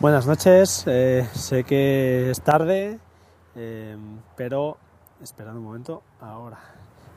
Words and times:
Buenas 0.00 0.26
noches, 0.26 0.84
eh, 0.86 1.28
sé 1.34 1.62
que 1.64 2.30
es 2.30 2.40
tarde, 2.40 2.98
eh, 3.54 3.96
pero 4.34 4.78
esperad 5.22 5.54
un 5.54 5.62
momento, 5.62 6.02
ahora, 6.22 6.56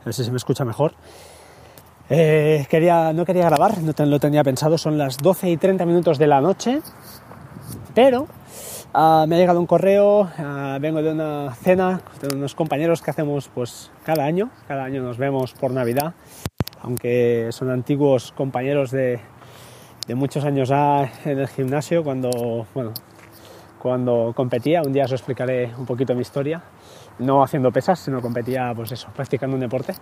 a 0.02 0.04
ver 0.04 0.12
si 0.12 0.22
se 0.22 0.30
me 0.30 0.36
escucha 0.36 0.66
mejor. 0.66 0.92
Eh, 2.10 2.66
quería, 2.68 3.14
no 3.14 3.24
quería 3.24 3.46
grabar, 3.46 3.78
no 3.78 3.94
lo 4.04 4.20
tenía 4.20 4.44
pensado, 4.44 4.76
son 4.76 4.98
las 4.98 5.16
12 5.16 5.48
y 5.48 5.56
30 5.56 5.86
minutos 5.86 6.18
de 6.18 6.26
la 6.26 6.42
noche, 6.42 6.82
pero 7.94 8.28
ah, 8.92 9.24
me 9.26 9.36
ha 9.36 9.38
llegado 9.38 9.60
un 9.60 9.66
correo, 9.66 10.28
ah, 10.36 10.76
vengo 10.78 11.00
de 11.00 11.12
una 11.12 11.54
cena 11.54 12.02
de 12.20 12.36
unos 12.36 12.54
compañeros 12.54 13.00
que 13.00 13.10
hacemos 13.10 13.48
pues 13.48 13.90
cada 14.04 14.26
año, 14.26 14.50
cada 14.68 14.84
año 14.84 15.02
nos 15.02 15.16
vemos 15.16 15.54
por 15.54 15.70
Navidad, 15.70 16.12
aunque 16.82 17.48
son 17.50 17.70
antiguos 17.70 18.32
compañeros 18.32 18.90
de, 18.90 19.20
de 20.06 20.14
muchos 20.14 20.44
años 20.44 20.70
en 20.70 21.38
el 21.38 21.48
gimnasio 21.48 22.02
cuando, 22.04 22.66
bueno, 22.74 22.92
cuando 23.78 24.32
competía. 24.34 24.82
Un 24.82 24.92
día 24.92 25.04
os 25.04 25.12
explicaré 25.12 25.72
un 25.76 25.86
poquito 25.86 26.14
mi 26.14 26.22
historia. 26.22 26.62
No 27.18 27.42
haciendo 27.42 27.70
pesas, 27.70 28.00
sino 28.00 28.20
competía, 28.20 28.72
pues 28.74 28.92
eso, 28.92 29.08
practicando 29.14 29.54
un 29.54 29.60
deporte. 29.60 29.94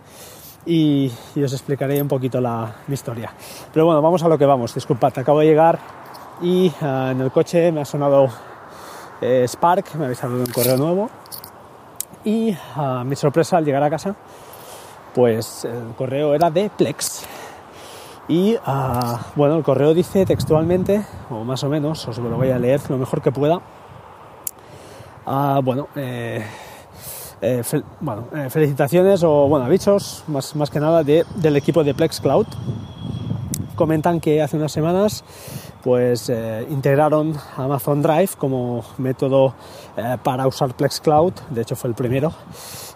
Y, 0.64 1.10
os 1.36 1.52
explicaré 1.52 2.00
un 2.00 2.08
poquito 2.08 2.40
la, 2.40 2.76
mi 2.86 2.94
historia. 2.94 3.32
Pero 3.72 3.86
bueno, 3.86 4.00
vamos 4.00 4.22
a 4.22 4.28
lo 4.28 4.38
que 4.38 4.46
vamos. 4.46 4.74
Disculpad, 4.74 5.18
acabo 5.18 5.40
de 5.40 5.46
llegar 5.46 5.78
y 6.40 6.72
ah, 6.80 7.10
en 7.12 7.20
el 7.20 7.30
coche 7.30 7.70
me 7.72 7.80
ha 7.80 7.84
sonado 7.84 8.28
eh, 9.20 9.44
Spark, 9.46 9.94
me 9.96 10.04
ha 10.04 10.06
avisado 10.06 10.36
de 10.36 10.44
un 10.44 10.52
correo 10.52 10.76
nuevo. 10.76 11.10
Y 12.24 12.56
ah, 12.76 13.02
mi 13.04 13.16
sorpresa 13.16 13.56
al 13.56 13.64
llegar 13.64 13.82
a 13.82 13.90
casa, 13.90 14.14
pues 15.12 15.64
el 15.64 15.94
correo 15.96 16.34
era 16.34 16.50
de 16.50 16.70
Plex. 16.70 17.26
Y 18.32 18.56
ah, 18.64 19.26
bueno, 19.36 19.58
el 19.58 19.62
correo 19.62 19.92
dice 19.92 20.24
textualmente, 20.24 21.04
o 21.28 21.44
más 21.44 21.62
o 21.64 21.68
menos, 21.68 22.08
os 22.08 22.16
lo 22.16 22.34
voy 22.34 22.48
a 22.48 22.58
leer 22.58 22.80
lo 22.88 22.96
mejor 22.96 23.20
que 23.20 23.30
pueda. 23.30 23.60
Ah, 25.26 25.60
bueno, 25.62 25.88
eh, 25.96 26.42
eh, 27.42 27.62
eh, 27.62 28.48
felicitaciones 28.48 29.22
o 29.22 29.48
bueno, 29.48 29.66
avisos 29.66 30.24
más, 30.28 30.56
más 30.56 30.70
que 30.70 30.80
nada 30.80 31.04
de, 31.04 31.26
del 31.34 31.56
equipo 31.58 31.84
de 31.84 31.92
Plex 31.92 32.22
Cloud. 32.22 32.46
Comentan 33.74 34.20
que 34.20 34.42
hace 34.42 34.56
unas 34.56 34.72
semanas 34.72 35.24
pues 35.82 36.30
integraron 36.70 37.34
Amazon 37.56 38.02
Drive 38.02 38.30
como 38.38 38.84
método 38.98 39.52
para 40.22 40.46
usar 40.46 40.74
Plex 40.74 41.00
Cloud, 41.00 41.32
de 41.50 41.62
hecho 41.62 41.74
fue 41.74 41.90
el 41.90 41.96
primero, 41.96 42.32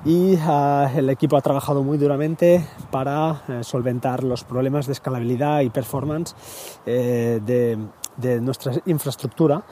y 0.07 0.37
ah, 0.43 0.89
el 0.95 1.11
equipo 1.11 1.37
ha 1.37 1.41
trabajado 1.41 1.83
muy 1.83 1.99
duramente 1.99 2.65
para 2.93 3.43
eh, 3.49 3.65
solventar 3.65 4.23
los 4.23 4.45
problemas 4.45 4.87
de 4.87 4.93
escalabilidad 4.93 5.63
y 5.63 5.71
performance 5.71 6.35
eh, 6.87 7.41
de, 7.45 7.77
de 8.17 8.41
nuestra 8.41 8.73
infraestructura 8.87 9.63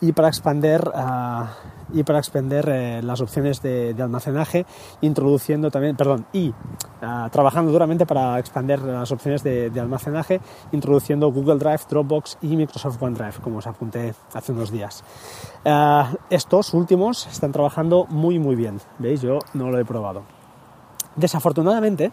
y 0.00 0.12
para 0.12 0.28
expandir, 0.28 0.80
ah, 0.94 1.54
y 1.92 2.02
para 2.02 2.18
expandir 2.18 2.68
eh, 2.68 3.02
las 3.02 3.20
opciones 3.20 3.60
de, 3.62 3.94
almacenaje, 3.98 4.66
introduciendo 5.00 5.70
también, 5.70 5.96
perdón, 5.96 6.26
y 6.32 6.54
ah, 7.02 7.28
trabajando 7.32 7.72
duramente 7.72 8.06
para 8.06 8.38
expandir 8.38 8.80
las 8.80 9.10
opciones 9.10 9.42
de, 9.42 9.72
almacenaje, 9.78 10.40
introduciendo 10.72 11.32
Google 11.32 11.58
Drive, 11.58 11.80
Dropbox 11.88 12.38
y 12.42 12.56
Microsoft 12.56 13.02
OneDrive, 13.02 13.40
como 13.42 13.58
os 13.58 13.66
apunté 13.66 14.14
hace 14.32 14.52
unos 14.52 14.70
días. 14.70 15.02
Ah, 15.64 16.12
estos 16.30 16.74
últimos 16.74 17.26
están 17.26 17.52
trabajando 17.52 18.06
muy 18.06 18.38
muy 18.38 18.54
bien, 18.54 18.80
¿veis? 18.98 19.20
Yo 19.20 19.38
no 19.54 19.70
lo 19.70 19.78
he 19.78 19.84
probado. 19.84 20.22
Desafortunadamente, 21.16 22.12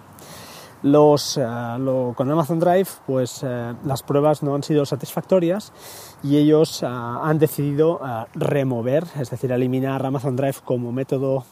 los, 0.83 1.37
eh, 1.37 1.43
con 2.15 2.31
Amazon 2.31 2.59
Drive, 2.59 2.87
pues 3.05 3.41
eh, 3.43 3.73
las 3.85 4.03
pruebas 4.03 4.43
no 4.43 4.55
han 4.55 4.63
sido 4.63 4.85
satisfactorias 4.85 5.73
y 6.23 6.37
ellos 6.37 6.83
eh, 6.83 6.87
han 6.87 7.39
decidido 7.39 7.99
remover, 8.33 9.05
es 9.19 9.29
decir, 9.29 9.51
eliminar 9.51 10.05
Amazon 10.05 10.35
Drive 10.35 10.57
como 10.63 10.91
método 10.91 11.45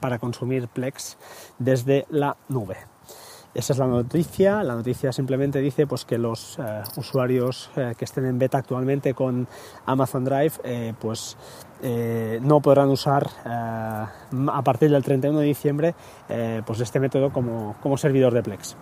para 0.00 0.18
consumir 0.18 0.68
Plex 0.68 1.16
desde 1.58 2.06
la 2.10 2.36
nube. 2.48 2.76
Esa 3.52 3.72
es 3.72 3.78
la 3.78 3.86
noticia. 3.86 4.62
La 4.62 4.74
noticia 4.74 5.12
simplemente 5.12 5.60
dice 5.60 5.86
pues, 5.86 6.04
que 6.04 6.18
los 6.18 6.58
usuarios 6.96 7.70
que 7.74 8.04
estén 8.04 8.26
en 8.26 8.38
beta 8.38 8.58
actualmente 8.58 9.14
con 9.14 9.48
Amazon 9.86 10.24
Drive 10.24 10.94
pues, 11.00 11.36
no 12.42 12.60
podrán 12.60 12.88
usar 12.90 13.28
a 13.44 14.62
partir 14.64 14.90
del 14.90 15.02
31 15.02 15.40
de 15.40 15.46
diciembre 15.46 15.94
pues 16.64 16.80
este 16.80 17.00
método 17.00 17.32
como, 17.32 17.74
como 17.82 17.96
servidor 17.96 18.32
de 18.34 18.42
Plex. 18.42 18.76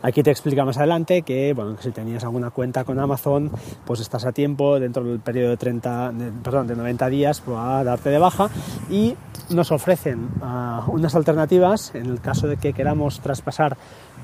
Aquí 0.00 0.22
te 0.22 0.30
explica 0.30 0.64
más 0.64 0.76
adelante 0.78 1.22
que, 1.22 1.52
bueno, 1.54 1.76
si 1.80 1.90
tenías 1.90 2.22
alguna 2.22 2.50
cuenta 2.50 2.84
con 2.84 3.00
Amazon, 3.00 3.50
pues 3.84 3.98
estás 3.98 4.24
a 4.26 4.30
tiempo 4.30 4.78
dentro 4.78 5.02
del 5.02 5.18
periodo 5.18 5.50
de 5.50 5.56
30, 5.56 6.12
perdón, 6.44 6.68
de 6.68 6.76
90 6.76 7.08
días 7.08 7.40
pues, 7.40 7.58
a 7.58 7.82
darte 7.82 8.10
de 8.10 8.18
baja 8.18 8.48
y 8.88 9.16
nos 9.50 9.72
ofrecen 9.72 10.28
ah, 10.42 10.84
unas 10.88 11.14
alternativas 11.14 11.94
en 11.94 12.06
el 12.06 12.20
caso 12.20 12.48
de 12.48 12.56
que 12.56 12.72
queramos 12.72 13.20
traspasar 13.20 13.76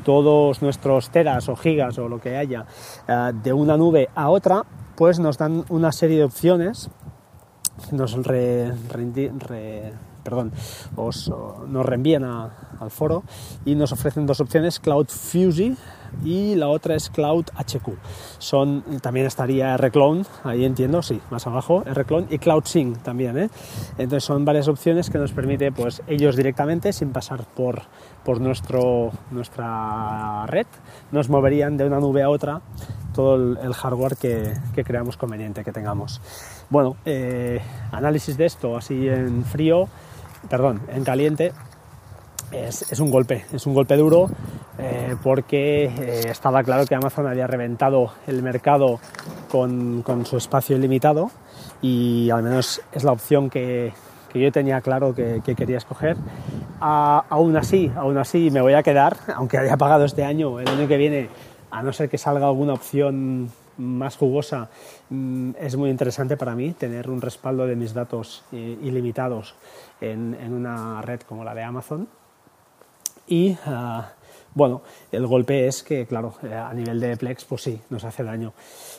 todos 0.04 0.62
nuestros 0.62 1.10
teras 1.10 1.48
o 1.48 1.56
gigas 1.56 1.98
o 1.98 2.08
lo 2.08 2.20
que 2.20 2.36
haya 2.36 2.66
ah, 3.08 3.32
de 3.32 3.52
una 3.52 3.76
nube 3.76 4.08
a 4.14 4.28
otra, 4.30 4.64
pues 4.96 5.18
nos 5.18 5.38
dan 5.38 5.64
una 5.68 5.92
serie 5.92 6.18
de 6.18 6.24
opciones, 6.24 6.90
nos 7.90 8.14
re, 8.24 8.72
perdón, 10.22 10.52
os, 10.96 11.32
nos 11.68 11.86
reenvían 11.86 12.24
al 12.84 12.90
foro 12.90 13.24
y 13.64 13.74
nos 13.74 13.92
ofrecen 13.92 14.26
dos 14.26 14.40
opciones, 14.40 14.78
Cloud 14.78 15.08
Fuse 15.08 15.74
y 16.22 16.54
la 16.54 16.68
otra 16.68 16.94
es 16.94 17.10
Cloud 17.10 17.46
HQ. 17.56 17.88
Son, 18.38 18.82
también 19.00 19.26
estaría 19.26 19.74
R-Clone, 19.74 20.24
ahí 20.44 20.64
entiendo, 20.64 21.02
sí, 21.02 21.20
más 21.30 21.46
abajo, 21.46 21.82
R-Clone 21.84 22.28
y 22.30 22.38
Cloud 22.38 22.64
Sync 22.64 23.02
también. 23.02 23.36
¿eh? 23.36 23.50
Entonces 23.98 24.24
son 24.24 24.44
varias 24.44 24.68
opciones 24.68 25.10
que 25.10 25.18
nos 25.18 25.32
permite 25.32 25.72
pues, 25.72 26.02
ellos 26.06 26.36
directamente, 26.36 26.92
sin 26.92 27.10
pasar 27.10 27.44
por, 27.44 27.82
por 28.24 28.40
nuestro, 28.40 29.10
nuestra 29.30 30.46
red, 30.46 30.66
nos 31.10 31.28
moverían 31.28 31.76
de 31.76 31.86
una 31.86 31.98
nube 31.98 32.22
a 32.22 32.30
otra 32.30 32.60
todo 33.14 33.36
el, 33.36 33.74
hardware 33.74 34.16
que, 34.16 34.54
que, 34.74 34.82
creamos 34.82 35.16
conveniente 35.16 35.62
que 35.62 35.70
tengamos. 35.70 36.20
Bueno, 36.68 36.96
eh, 37.04 37.60
análisis 37.92 38.36
de 38.36 38.46
esto 38.46 38.76
así 38.76 39.08
en 39.08 39.44
frío 39.44 39.88
perdón, 40.48 40.82
en 40.88 41.04
caliente, 41.04 41.52
es, 42.54 43.00
un 43.00 43.10
golpe, 43.10 43.44
es 43.52 43.66
un 43.66 43.74
golpe 43.74 43.96
duro 43.96 44.28
eh, 44.78 45.16
porque 45.22 45.84
eh, 45.84 46.22
estaba 46.30 46.62
claro 46.62 46.86
que 46.86 46.94
Amazon 46.94 47.26
había 47.26 47.46
reventado 47.46 48.12
el 48.26 48.42
mercado 48.42 49.00
con, 49.50 50.04
su 50.24 50.36
espacio 50.36 50.76
ilimitado 50.76 51.30
y 51.82 52.30
al 52.30 52.42
menos 52.42 52.80
es 52.92 53.04
la 53.04 53.12
opción 53.12 53.50
que, 53.50 53.92
yo 54.34 54.50
tenía 54.50 54.80
claro 54.80 55.14
que, 55.14 55.40
quería 55.56 55.78
escoger. 55.78 56.16
aún 56.80 57.56
así, 57.56 57.92
aún 57.94 58.18
así 58.18 58.50
me 58.50 58.60
voy 58.60 58.74
a 58.74 58.82
quedar, 58.82 59.16
aunque 59.36 59.58
haya 59.58 59.76
pagado 59.76 60.04
este 60.04 60.24
año, 60.24 60.58
el 60.58 60.66
año 60.66 60.88
que 60.88 60.96
viene, 60.96 61.28
a 61.70 61.82
no 61.82 61.92
ser 61.92 62.08
que 62.08 62.18
salga 62.18 62.46
alguna 62.46 62.72
opción 62.72 63.50
más 63.76 64.16
jugosa, 64.16 64.68
mm, 65.10 65.52
es 65.58 65.76
muy 65.76 65.90
interesante 65.90 66.36
para 66.36 66.54
mí 66.54 66.72
tener 66.72 67.10
un 67.10 67.20
respaldo 67.20 67.66
de 67.66 67.76
mis 67.76 67.94
datos 67.94 68.44
eh, 68.52 68.78
ilimitados 68.82 69.54
en, 70.00 70.36
una 70.52 71.00
red 71.02 71.20
como 71.20 71.44
la 71.44 71.54
de 71.54 71.62
Amazon. 71.62 72.08
Y 73.26 73.56
ah, 73.66 74.12
bueno, 74.54 74.82
el 75.10 75.26
golpe 75.26 75.66
es 75.66 75.82
que, 75.82 76.06
claro, 76.06 76.34
eh, 76.42 76.54
a 76.54 76.72
nivel 76.72 77.00
de 77.00 77.16
Plex, 77.16 77.44
pues 77.44 77.62
sí, 77.62 77.80
nos 77.90 78.04
hace 78.04 78.22
daño. 78.22 78.52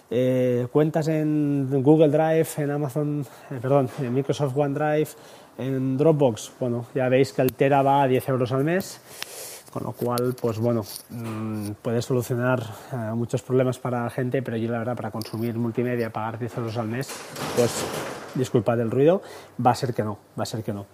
Eh, 0.09 0.68
cuentas 0.72 1.08
en 1.08 1.81
Google 1.81 2.09
Drive, 2.09 2.47
en 2.58 2.72
Amazon, 2.72 3.25
perdón, 3.62 3.90
en 4.00 4.13
Microsoft 4.13 4.56
OneDrive, 4.56 5.09
en 5.58 5.97
Dropbox, 5.97 6.52
bueno, 6.59 6.86
ya 6.94 7.08
veis 7.09 7.31
que 7.31 7.41
el 7.41 7.53
Tera 7.53 7.81
va 7.81 8.03
a 8.03 8.08
10 8.08 8.30
euros 8.30 8.52
al 8.52 8.63
mes 8.63 9.00
con 9.75 9.84
lo 9.84 9.91
cual, 9.91 10.34
pues 10.40 10.57
bueno, 10.57 10.86
mm, 11.09 11.72
puede 11.81 12.02
solucionar 12.02 12.63
eh, 12.94 12.96
muchos 13.13 13.42
problemas 13.42 13.78
para 13.78 14.06
la 14.06 14.10
gente, 14.10 14.42
pero 14.42 14.56
yo 14.56 14.71
la 14.71 14.78
verdad 14.80 14.95
para 14.95 15.12
consumir 15.12 15.54
multimedia, 15.56 16.10
pagar 16.13 16.39
10 16.39 16.60
euros 16.60 16.78
al 16.78 16.88
mes, 16.88 17.10
pues 17.57 17.83
disculpad 18.36 18.80
el 18.80 18.89
ruido, 18.89 19.21
va 19.63 19.71
a 19.71 19.75
ser 19.75 19.94
que 19.94 20.01
no, 20.01 20.18
va 20.39 20.44
a 20.44 20.45
ser 20.45 20.63
que 20.63 20.71
no. 20.71 20.86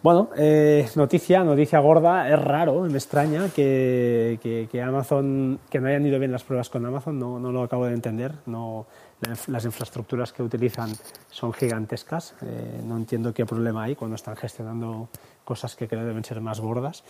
Bueno, 0.00 0.30
eh, 0.36 0.88
noticia, 0.94 1.42
noticia 1.42 1.80
gorda, 1.80 2.28
es 2.28 2.40
raro, 2.40 2.82
me 2.82 2.98
extraña 2.98 3.48
que, 3.48 4.38
Amazon, 4.80 5.58
que 5.68 5.80
no 5.80 5.88
hayan 5.88 6.06
ido 6.06 6.20
bien 6.20 6.30
las 6.30 6.44
pruebas 6.44 6.70
con 6.70 6.86
Amazon, 6.86 7.18
no, 7.18 7.40
no 7.40 7.50
lo 7.50 7.64
acabo 7.64 7.86
de 7.86 7.94
entender, 7.94 8.32
no, 8.46 8.86
las 9.48 9.64
infraestructuras 9.64 10.32
que 10.32 10.44
utilizan 10.44 10.92
son 11.30 11.52
gigantescas, 11.52 12.36
eh, 12.42 12.80
no 12.84 12.96
entiendo 12.96 13.34
qué 13.34 13.44
problema 13.44 13.82
hay 13.82 13.96
cuando 13.96 14.14
están 14.14 14.36
gestionando 14.36 15.08
cosas 15.44 15.74
que 15.74 15.88
creo 15.88 16.04
deben 16.04 16.22
ser 16.22 16.40
más 16.40 16.60
gordas 16.60 17.02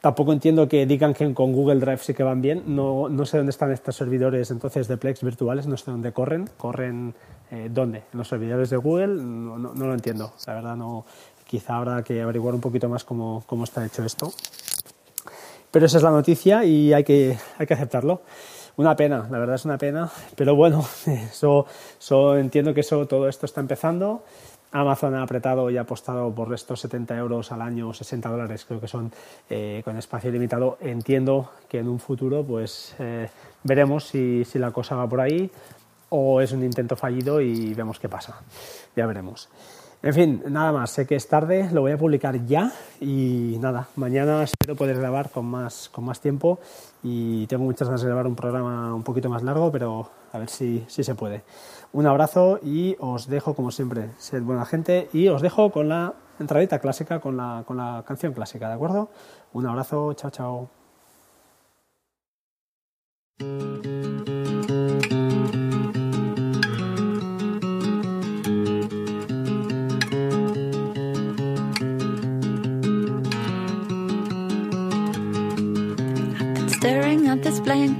tampoco 0.00 0.32
entiendo 0.32 0.68
que 0.68 0.86
digan 0.86 1.14
que 1.14 1.32
con 1.34 1.52
Google 1.52 1.80
Drive 1.80 1.98
sí 1.98 2.14
que 2.14 2.22
van 2.22 2.40
bien. 2.40 2.62
No, 2.66 3.08
no 3.08 3.24
sé 3.24 3.36
dónde 3.38 3.50
están 3.50 3.72
estos 3.72 3.96
servidores 3.96 4.50
entonces 4.50 4.88
de 4.88 4.96
Plex 4.96 5.22
virtuales, 5.22 5.66
no 5.66 5.76
sé 5.76 5.90
dónde 5.90 6.12
corren. 6.12 6.48
¿Corren 6.56 7.14
eh, 7.50 7.68
dónde? 7.70 8.04
¿En 8.12 8.18
los 8.18 8.28
servidores 8.28 8.70
de 8.70 8.76
Google? 8.76 9.22
No, 9.22 9.58
no, 9.58 9.86
lo 9.86 9.94
entiendo. 9.94 10.32
La 10.46 10.54
verdad, 10.54 10.76
no. 10.76 11.04
Quizá 11.48 11.78
habrá 11.78 12.02
que 12.02 12.20
averiguar 12.20 12.54
un 12.54 12.60
poquito 12.60 12.90
más 12.90 13.04
cómo, 13.04 13.42
cómo, 13.46 13.64
está 13.64 13.84
hecho 13.84 14.04
esto. 14.04 14.30
Pero 15.70 15.86
esa 15.86 15.96
es 15.96 16.02
la 16.02 16.10
noticia 16.10 16.62
y 16.62 16.92
hay 16.92 17.04
que, 17.04 17.38
hay 17.56 17.66
que 17.66 17.72
aceptarlo. 17.72 18.20
Una 18.76 18.94
pena, 18.94 19.26
la 19.30 19.38
verdad 19.38 19.54
es 19.54 19.64
una 19.64 19.78
pena, 19.78 20.10
pero 20.36 20.54
bueno, 20.54 20.84
eso, 21.06 21.64
eso 21.98 22.36
entiendo 22.36 22.74
que 22.74 22.80
eso, 22.80 23.06
todo 23.06 23.28
esto 23.28 23.46
está 23.46 23.62
empezando. 23.62 24.22
Amazon 24.72 25.14
ha 25.14 25.22
apretado 25.22 25.70
y 25.70 25.78
ha 25.78 25.80
apostado 25.80 26.30
por 26.34 26.52
estos 26.52 26.80
70 26.80 27.16
euros 27.16 27.50
al 27.50 27.62
año, 27.62 27.94
60 27.94 28.28
dólares 28.28 28.66
creo 28.68 28.78
que 28.78 28.88
son, 28.88 29.10
eh, 29.48 29.80
con 29.84 29.96
espacio 29.96 30.30
limitado. 30.30 30.76
Entiendo 30.82 31.50
que 31.66 31.78
en 31.78 31.88
un 31.88 31.98
futuro 31.98 32.44
pues 32.44 32.94
eh, 32.98 33.30
veremos 33.64 34.04
si, 34.04 34.44
si 34.44 34.58
la 34.58 34.70
cosa 34.70 34.96
va 34.96 35.08
por 35.08 35.22
ahí 35.22 35.50
o 36.10 36.40
es 36.40 36.52
un 36.52 36.62
intento 36.62 36.96
fallido 36.96 37.40
y 37.40 37.72
vemos 37.72 37.98
qué 37.98 38.08
pasa. 38.08 38.40
Ya 38.94 39.06
veremos. 39.06 39.48
En 40.00 40.14
fin, 40.14 40.42
nada 40.48 40.70
más, 40.70 40.90
sé 40.90 41.08
que 41.08 41.16
es 41.16 41.26
tarde, 41.26 41.68
lo 41.72 41.80
voy 41.80 41.90
a 41.90 41.98
publicar 41.98 42.46
ya 42.46 42.70
y 43.00 43.56
nada, 43.60 43.88
mañana 43.96 44.44
espero 44.44 44.76
poder 44.76 44.96
grabar 44.96 45.28
con 45.30 45.44
más, 45.46 45.88
con 45.88 46.04
más 46.04 46.20
tiempo 46.20 46.60
y 47.02 47.48
tengo 47.48 47.64
muchas 47.64 47.88
ganas 47.88 48.02
de 48.02 48.06
grabar 48.06 48.28
un 48.28 48.36
programa 48.36 48.94
un 48.94 49.02
poquito 49.02 49.28
más 49.28 49.42
largo, 49.42 49.72
pero 49.72 50.08
a 50.32 50.38
ver 50.38 50.50
si, 50.50 50.84
si 50.86 51.02
se 51.02 51.16
puede. 51.16 51.42
Un 51.92 52.06
abrazo 52.06 52.60
y 52.62 52.96
os 53.00 53.26
dejo 53.26 53.54
como 53.54 53.72
siempre, 53.72 54.10
ser 54.18 54.42
buena 54.42 54.64
gente 54.64 55.08
y 55.12 55.26
os 55.26 55.42
dejo 55.42 55.72
con 55.72 55.88
la 55.88 56.14
entradita 56.38 56.78
clásica, 56.78 57.18
con 57.18 57.36
la, 57.36 57.64
con 57.66 57.76
la 57.76 58.04
canción 58.06 58.32
clásica, 58.32 58.68
¿de 58.68 58.74
acuerdo? 58.74 59.08
Un 59.52 59.66
abrazo, 59.66 60.12
chao, 60.14 60.30
chao. 60.30 60.70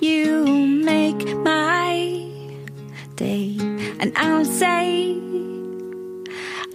you 0.00 0.44
make 0.46 1.36
my 1.38 2.30
day, 3.16 3.56
and 4.00 4.12
I'll 4.16 4.44
say 4.44 5.16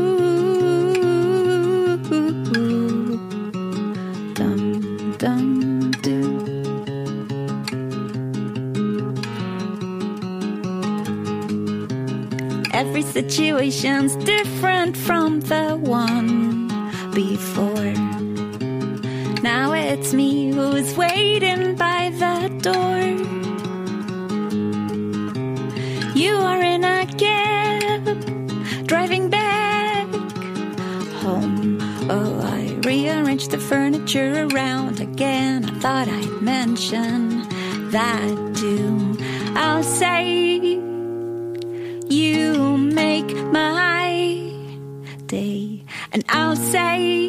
Every 12.71 13.01
situation's 13.01 14.15
different 14.23 14.95
from 14.95 15.41
the 15.41 15.75
one 15.75 16.69
before. 17.13 18.28
Now 19.41 19.71
it's 19.71 20.13
me 20.13 20.51
who's 20.51 20.95
waiting 20.97 21.75
by 21.75 22.09
the 22.09 22.49
door. 22.61 22.99
You 26.13 26.33
are 26.35 26.61
in 26.61 26.83
a 26.83 27.05
cab, 27.17 28.03
driving 28.85 29.29
back 29.29 30.07
home. 31.21 31.77
Oh, 32.09 32.41
I 32.41 32.77
rearranged 32.85 33.51
the 33.51 33.59
furniture 33.59 34.47
around 34.51 34.99
again. 34.99 35.63
I 35.63 35.79
thought 35.79 36.07
I'd 36.09 36.41
mention 36.41 37.47
that 37.91 38.55
too. 38.55 39.17
I'll 39.55 39.83
say 39.83 40.59
you 42.09 42.77
make 42.77 43.33
my 43.53 44.51
day, 45.27 45.83
and 46.11 46.25
I'll 46.27 46.57
say 46.57 47.28